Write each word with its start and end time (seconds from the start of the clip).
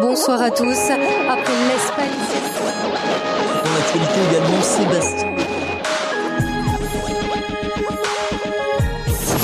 Bonsoir 0.00 0.40
à 0.40 0.50
tous. 0.50 0.90
Après 1.28 1.54
l'Espagne. 1.68 2.08
Dans 3.64 3.72
l'actualité 3.74 4.20
également, 4.30 4.62
Sébastien. 4.62 5.28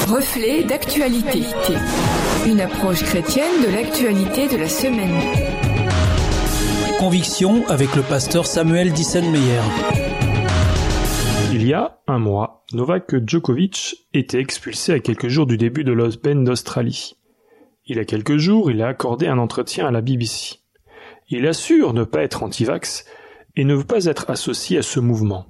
Reflet 0.08 0.62
d'actualité. 0.64 1.42
Une 2.46 2.60
approche 2.60 3.02
chrétienne 3.02 3.64
de 3.66 3.72
l'actualité 3.72 4.46
de 4.48 4.56
la 4.56 4.68
semaine. 4.68 5.18
Conviction 6.98 7.66
avec 7.68 7.96
le 7.96 8.02
pasteur 8.02 8.46
Samuel 8.46 8.92
Dissenmeyer. 8.92 9.60
Il 11.52 11.66
y 11.66 11.72
a 11.72 11.98
un 12.06 12.18
mois, 12.18 12.64
Novak 12.72 13.14
Djokovic 13.26 14.06
était 14.12 14.40
expulsé 14.40 14.92
à 14.92 15.00
quelques 15.00 15.28
jours 15.28 15.46
du 15.46 15.56
début 15.56 15.84
de 15.84 15.92
l'Open 15.92 16.44
d'Australie. 16.44 17.16
Il 17.86 17.96
y 17.96 18.00
a 18.00 18.04
quelques 18.04 18.38
jours, 18.38 18.70
il 18.70 18.82
a 18.82 18.88
accordé 18.88 19.26
un 19.26 19.38
entretien 19.38 19.86
à 19.86 19.90
la 19.90 20.00
BBC. 20.00 20.56
Il 21.28 21.46
assure 21.46 21.92
ne 21.92 22.04
pas 22.04 22.22
être 22.22 22.42
anti-vax 22.42 23.04
et 23.56 23.64
ne 23.64 23.74
veut 23.74 23.84
pas 23.84 24.06
être 24.06 24.30
associé 24.30 24.78
à 24.78 24.82
ce 24.82 25.00
mouvement. 25.00 25.46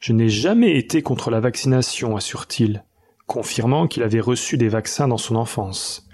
Je 0.00 0.12
n'ai 0.12 0.28
jamais 0.28 0.76
été 0.76 1.02
contre 1.02 1.30
la 1.30 1.40
vaccination, 1.40 2.16
assure-t-il 2.16 2.84
confirmant 3.32 3.86
qu'il 3.86 4.02
avait 4.02 4.20
reçu 4.20 4.58
des 4.58 4.68
vaccins 4.68 5.08
dans 5.08 5.16
son 5.16 5.36
enfance. 5.36 6.06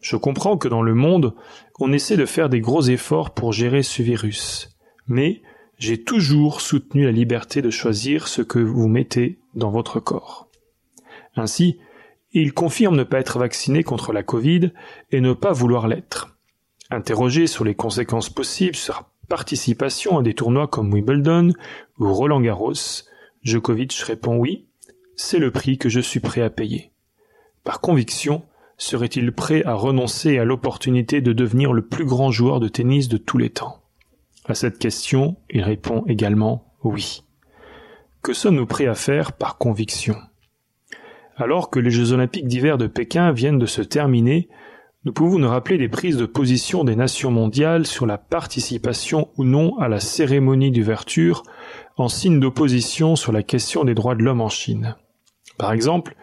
Je 0.00 0.16
comprends 0.16 0.56
que 0.56 0.66
dans 0.66 0.82
le 0.82 0.94
monde, 0.94 1.34
on 1.78 1.92
essaie 1.92 2.16
de 2.16 2.26
faire 2.26 2.48
des 2.48 2.60
gros 2.60 2.82
efforts 2.82 3.30
pour 3.30 3.52
gérer 3.52 3.84
ce 3.84 4.02
virus. 4.02 4.76
Mais 5.06 5.42
j'ai 5.78 6.02
toujours 6.02 6.60
soutenu 6.60 7.04
la 7.04 7.12
liberté 7.12 7.62
de 7.62 7.70
choisir 7.70 8.26
ce 8.26 8.42
que 8.42 8.58
vous 8.58 8.88
mettez 8.88 9.38
dans 9.54 9.70
votre 9.70 10.00
corps. 10.00 10.48
Ainsi, 11.36 11.78
il 12.32 12.52
confirme 12.52 12.96
ne 12.96 13.04
pas 13.04 13.20
être 13.20 13.38
vacciné 13.38 13.82
contre 13.82 14.12
la 14.12 14.22
Covid 14.22 14.72
et 15.10 15.20
ne 15.20 15.32
pas 15.32 15.52
vouloir 15.52 15.88
l'être. 15.88 16.36
Interrogé 16.90 17.46
sur 17.46 17.64
les 17.64 17.74
conséquences 17.74 18.30
possibles 18.30 18.76
sur 18.76 18.94
sa 18.94 19.06
participation 19.28 20.18
à 20.18 20.22
des 20.22 20.34
tournois 20.34 20.68
comme 20.68 20.92
Wimbledon 20.92 21.52
ou 21.98 22.12
Roland 22.12 22.40
Garros, 22.40 22.74
Djokovic 23.42 23.92
répond 23.94 24.36
oui, 24.36 24.66
c'est 25.16 25.38
le 25.38 25.50
prix 25.50 25.78
que 25.78 25.88
je 25.88 26.00
suis 26.00 26.20
prêt 26.20 26.42
à 26.42 26.50
payer. 26.50 26.92
Par 27.64 27.80
conviction, 27.80 28.44
serait-il 28.78 29.32
prêt 29.32 29.64
à 29.64 29.74
renoncer 29.74 30.38
à 30.38 30.44
l'opportunité 30.44 31.20
de 31.20 31.32
devenir 31.32 31.72
le 31.72 31.86
plus 31.86 32.04
grand 32.04 32.30
joueur 32.30 32.60
de 32.60 32.68
tennis 32.68 33.08
de 33.08 33.16
tous 33.16 33.38
les 33.38 33.50
temps? 33.50 33.82
À 34.44 34.54
cette 34.54 34.78
question, 34.78 35.36
il 35.50 35.62
répond 35.62 36.04
également 36.06 36.72
oui. 36.84 37.24
Que 38.22 38.32
sommes-nous 38.32 38.66
prêts 38.66 38.86
à 38.86 38.94
faire 38.94 39.32
par 39.32 39.58
conviction? 39.58 40.16
Alors 41.36 41.70
que 41.70 41.78
les 41.78 41.90
Jeux 41.90 42.12
olympiques 42.12 42.48
d'hiver 42.48 42.78
de 42.78 42.86
Pékin 42.86 43.30
viennent 43.32 43.58
de 43.58 43.66
se 43.66 43.82
terminer, 43.82 44.48
nous 45.04 45.12
pouvons 45.12 45.38
nous 45.38 45.48
rappeler 45.48 45.78
des 45.78 45.88
prises 45.88 46.16
de 46.16 46.26
position 46.26 46.82
des 46.82 46.96
nations 46.96 47.30
mondiales 47.30 47.86
sur 47.86 48.06
la 48.06 48.18
participation 48.18 49.28
ou 49.36 49.44
non 49.44 49.78
à 49.78 49.88
la 49.88 50.00
cérémonie 50.00 50.72
d'ouverture 50.72 51.42
en 51.96 52.08
signe 52.08 52.40
d'opposition 52.40 53.16
sur 53.16 53.32
la 53.32 53.42
question 53.42 53.84
des 53.84 53.94
droits 53.94 54.14
de 54.14 54.22
l'homme 54.22 54.40
en 54.40 54.48
Chine. 54.48 54.96
Par 55.58 55.72
exemple, 55.72 56.16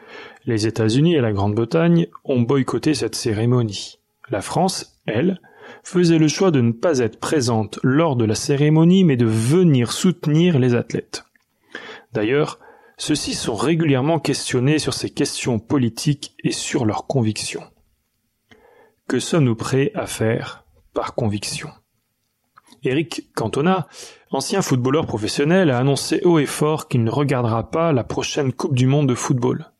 les 0.45 0.67
États-Unis 0.67 1.15
et 1.15 1.21
la 1.21 1.31
Grande-Bretagne 1.31 2.07
ont 2.25 2.41
boycotté 2.41 2.93
cette 2.93 3.15
cérémonie. 3.15 3.99
La 4.29 4.41
France, 4.41 4.99
elle, 5.05 5.39
faisait 5.83 6.19
le 6.19 6.27
choix 6.27 6.51
de 6.51 6.61
ne 6.61 6.71
pas 6.71 6.99
être 6.99 7.19
présente 7.19 7.79
lors 7.83 8.15
de 8.15 8.25
la 8.25 8.35
cérémonie 8.35 9.03
mais 9.03 9.15
de 9.15 9.25
venir 9.25 9.91
soutenir 9.91 10.59
les 10.59 10.75
athlètes. 10.75 11.23
D'ailleurs, 12.13 12.59
ceux-ci 12.97 13.33
sont 13.33 13.55
régulièrement 13.55 14.19
questionnés 14.19 14.79
sur 14.79 14.93
ces 14.93 15.09
questions 15.09 15.59
politiques 15.59 16.35
et 16.43 16.51
sur 16.51 16.85
leurs 16.85 17.07
convictions. 17.07 17.63
Que 19.07 19.19
sommes-nous 19.19 19.55
prêts 19.55 19.91
à 19.95 20.07
faire 20.07 20.65
par 20.93 21.15
conviction? 21.15 21.69
Eric 22.83 23.33
Cantona, 23.33 23.87
ancien 24.31 24.61
footballeur 24.61 25.05
professionnel, 25.05 25.71
a 25.71 25.77
annoncé 25.77 26.21
haut 26.23 26.39
et 26.39 26.45
fort 26.45 26.87
qu'il 26.87 27.03
ne 27.03 27.11
regardera 27.11 27.69
pas 27.69 27.93
la 27.93 28.03
prochaine 28.03 28.51
Coupe 28.51 28.75
du 28.75 28.87
Monde 28.87 29.07
de 29.07 29.15
football. 29.15 29.71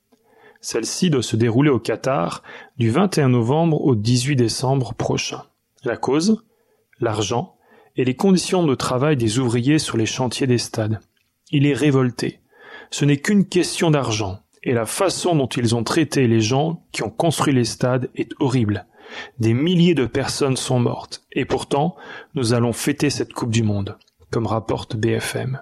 Celle-ci 0.62 1.09
doit 1.09 1.23
se 1.23 1.35
dérouler 1.35 1.69
au 1.69 1.79
Qatar 1.79 2.44
du 2.78 2.90
21 2.90 3.29
novembre 3.29 3.81
au 3.81 3.96
18 3.96 4.38
décembre 4.38 4.94
prochain. 4.94 5.44
La 5.84 5.97
cause? 5.97 6.46
L'argent 7.00 7.57
et 7.96 8.06
les 8.06 8.16
conditions 8.16 8.63
de 8.63 8.75
travail 8.75 9.18
des 9.18 9.40
ouvriers 9.40 9.79
sur 9.79 9.97
les 9.97 10.06
chantiers 10.06 10.47
des 10.47 10.57
stades. 10.57 11.02
Il 11.52 11.68
est 11.68 11.73
révolté. 11.73 12.40
Ce 12.91 13.05
n'est 13.05 13.17
qu'une 13.17 13.45
question 13.45 13.91
d'argent, 13.91 14.39
et 14.63 14.73
la 14.73 14.85
façon 14.85 15.35
dont 15.35 15.47
ils 15.47 15.75
ont 15.75 15.83
traité 15.83 16.27
les 16.27 16.41
gens 16.41 16.83
qui 16.91 17.03
ont 17.03 17.09
construit 17.09 17.53
les 17.53 17.66
stades 17.66 18.09
est 18.16 18.31
horrible. 18.39 18.85
Des 19.39 19.53
milliers 19.53 19.95
de 19.95 20.05
personnes 20.05 20.57
sont 20.57 20.79
mortes, 20.79 21.23
et 21.31 21.45
pourtant, 21.45 21.95
nous 22.35 22.53
allons 22.53 22.73
fêter 22.73 23.09
cette 23.09 23.33
Coupe 23.33 23.51
du 23.51 23.63
Monde, 23.63 23.97
comme 24.31 24.47
rapporte 24.47 24.95
BFM. 24.95 25.61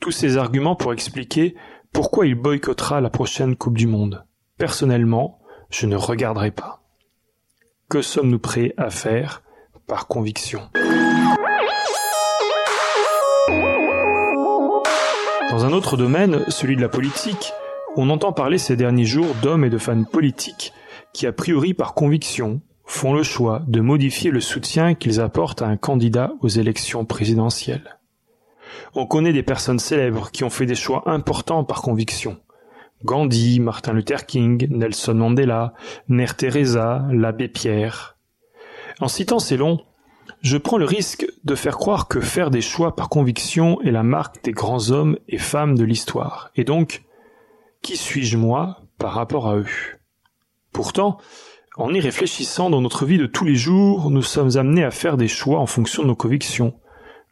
Tous 0.00 0.10
ces 0.10 0.36
arguments 0.36 0.76
pour 0.76 0.92
expliquer 0.92 1.54
pourquoi 1.92 2.26
il 2.26 2.34
boycottera 2.34 3.00
la 3.00 3.10
prochaine 3.10 3.56
Coupe 3.56 3.78
du 3.78 3.86
Monde. 3.86 4.24
Personnellement, 4.58 5.38
je 5.70 5.86
ne 5.86 5.96
regarderai 5.96 6.50
pas. 6.50 6.82
Que 7.88 8.02
sommes-nous 8.02 8.38
prêts 8.38 8.74
à 8.76 8.90
faire 8.90 9.42
par 9.86 10.06
conviction? 10.06 10.62
Dans 15.54 15.64
un 15.64 15.72
autre 15.72 15.96
domaine, 15.96 16.42
celui 16.48 16.74
de 16.74 16.80
la 16.80 16.88
politique, 16.88 17.52
on 17.94 18.10
entend 18.10 18.32
parler 18.32 18.58
ces 18.58 18.74
derniers 18.74 19.04
jours 19.04 19.36
d'hommes 19.40 19.64
et 19.64 19.70
de 19.70 19.78
femmes 19.78 20.04
politiques 20.04 20.72
qui 21.12 21.28
a 21.28 21.32
priori 21.32 21.74
par 21.74 21.94
conviction 21.94 22.60
font 22.84 23.14
le 23.14 23.22
choix 23.22 23.62
de 23.68 23.80
modifier 23.80 24.32
le 24.32 24.40
soutien 24.40 24.94
qu'ils 24.94 25.20
apportent 25.20 25.62
à 25.62 25.68
un 25.68 25.76
candidat 25.76 26.32
aux 26.40 26.48
élections 26.48 27.04
présidentielles. 27.04 28.00
On 28.94 29.06
connaît 29.06 29.32
des 29.32 29.44
personnes 29.44 29.78
célèbres 29.78 30.32
qui 30.32 30.42
ont 30.42 30.50
fait 30.50 30.66
des 30.66 30.74
choix 30.74 31.08
importants 31.08 31.62
par 31.62 31.82
conviction. 31.82 32.40
Gandhi, 33.04 33.60
Martin 33.60 33.92
Luther 33.92 34.26
King, 34.26 34.66
Nelson 34.70 35.14
Mandela, 35.14 35.74
Mère 36.08 36.36
Teresa, 36.36 37.06
l'abbé 37.12 37.46
Pierre. 37.46 38.16
En 38.98 39.06
citant 39.06 39.38
ces 39.38 39.56
noms, 39.56 39.78
je 40.40 40.56
prends 40.56 40.78
le 40.78 40.84
risque 40.84 41.26
de 41.44 41.54
faire 41.54 41.76
croire 41.76 42.08
que 42.08 42.20
faire 42.20 42.50
des 42.50 42.60
choix 42.60 42.94
par 42.94 43.08
conviction 43.08 43.80
est 43.82 43.90
la 43.90 44.02
marque 44.02 44.44
des 44.44 44.52
grands 44.52 44.90
hommes 44.90 45.18
et 45.28 45.38
femmes 45.38 45.76
de 45.76 45.84
l'histoire. 45.84 46.50
Et 46.56 46.64
donc, 46.64 47.02
qui 47.82 47.96
suis-je 47.96 48.36
moi 48.36 48.80
par 48.98 49.12
rapport 49.12 49.48
à 49.48 49.56
eux? 49.56 49.66
Pourtant, 50.72 51.18
en 51.76 51.92
y 51.92 52.00
réfléchissant 52.00 52.70
dans 52.70 52.80
notre 52.80 53.04
vie 53.04 53.18
de 53.18 53.26
tous 53.26 53.44
les 53.44 53.56
jours, 53.56 54.10
nous 54.10 54.22
sommes 54.22 54.56
amenés 54.56 54.84
à 54.84 54.90
faire 54.90 55.16
des 55.16 55.28
choix 55.28 55.60
en 55.60 55.66
fonction 55.66 56.02
de 56.02 56.08
nos 56.08 56.14
convictions, 56.14 56.74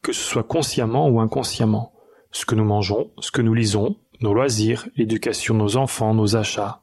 que 0.03 0.13
ce 0.13 0.23
soit 0.23 0.43
consciemment 0.43 1.09
ou 1.09 1.21
inconsciemment. 1.21 1.93
Ce 2.31 2.47
que 2.47 2.55
nous 2.55 2.65
mangeons, 2.65 3.11
ce 3.21 3.31
que 3.31 3.43
nous 3.43 3.55
lisons, 3.55 3.97
nos 4.21 4.35
loisirs, 4.35 4.89
l'éducation 4.97 5.55
de 5.55 5.61
nos 5.61 5.77
enfants, 5.77 6.15
nos 6.15 6.35
achats. 6.35 6.83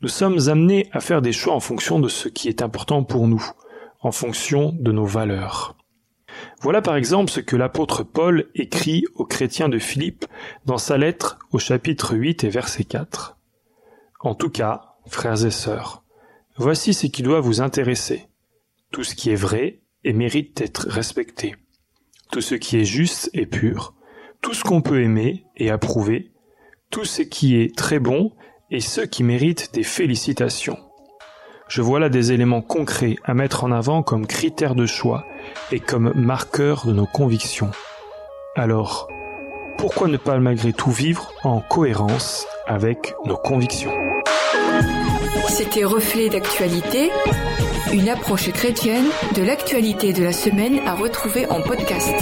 Nous 0.00 0.08
sommes 0.08 0.48
amenés 0.48 0.88
à 0.92 1.00
faire 1.00 1.22
des 1.22 1.32
choix 1.32 1.54
en 1.54 1.60
fonction 1.60 1.98
de 1.98 2.08
ce 2.08 2.28
qui 2.28 2.48
est 2.48 2.62
important 2.62 3.04
pour 3.04 3.28
nous, 3.28 3.44
en 4.02 4.12
fonction 4.12 4.74
de 4.78 4.92
nos 4.92 5.06
valeurs. 5.06 5.76
Voilà 6.60 6.82
par 6.82 6.96
exemple 6.96 7.30
ce 7.30 7.40
que 7.40 7.56
l'apôtre 7.56 8.02
Paul 8.02 8.50
écrit 8.54 9.04
aux 9.14 9.24
chrétiens 9.24 9.68
de 9.68 9.78
Philippe 9.78 10.26
dans 10.66 10.78
sa 10.78 10.98
lettre 10.98 11.38
au 11.52 11.58
chapitre 11.58 12.14
8 12.14 12.44
et 12.44 12.48
verset 12.48 12.84
4. 12.84 13.38
En 14.20 14.34
tout 14.34 14.50
cas, 14.50 14.96
frères 15.06 15.44
et 15.44 15.50
sœurs, 15.50 16.02
voici 16.56 16.94
ce 16.94 17.06
qui 17.06 17.22
doit 17.22 17.40
vous 17.40 17.60
intéresser. 17.60 18.28
Tout 18.90 19.04
ce 19.04 19.14
qui 19.14 19.30
est 19.30 19.36
vrai 19.36 19.80
et 20.04 20.12
mérite 20.12 20.56
d'être 20.56 20.88
respecté. 20.88 21.54
Tout 22.30 22.40
ce 22.40 22.54
qui 22.54 22.78
est 22.78 22.84
juste 22.84 23.30
et 23.32 23.46
pur. 23.46 23.94
Tout 24.40 24.54
ce 24.54 24.64
qu'on 24.64 24.82
peut 24.82 25.02
aimer 25.02 25.44
et 25.56 25.70
approuver. 25.70 26.32
Tout 26.90 27.04
ce 27.04 27.22
qui 27.22 27.56
est 27.56 27.76
très 27.76 27.98
bon 27.98 28.32
et 28.70 28.80
ce 28.80 29.00
qui 29.00 29.22
mérite 29.22 29.72
des 29.74 29.82
félicitations. 29.82 30.78
Je 31.74 31.80
vois 31.80 32.00
là 32.00 32.10
des 32.10 32.32
éléments 32.32 32.60
concrets 32.60 33.16
à 33.24 33.32
mettre 33.32 33.64
en 33.64 33.72
avant 33.72 34.02
comme 34.02 34.26
critères 34.26 34.74
de 34.74 34.84
choix 34.84 35.24
et 35.70 35.80
comme 35.80 36.12
marqueurs 36.14 36.84
de 36.84 36.92
nos 36.92 37.06
convictions. 37.06 37.70
Alors, 38.54 39.08
pourquoi 39.78 40.08
ne 40.08 40.18
pas 40.18 40.38
malgré 40.38 40.74
tout 40.74 40.90
vivre 40.90 41.32
en 41.44 41.60
cohérence 41.60 42.46
avec 42.66 43.14
nos 43.24 43.38
convictions? 43.38 43.90
C'était 45.48 45.84
Reflet 45.84 46.28
d'actualité, 46.28 47.10
une 47.90 48.10
approche 48.10 48.52
chrétienne 48.52 49.06
de 49.34 49.42
l'actualité 49.42 50.12
de 50.12 50.24
la 50.24 50.34
semaine 50.34 50.78
à 50.84 50.94
retrouver 50.94 51.46
en 51.46 51.62
podcast. 51.62 52.12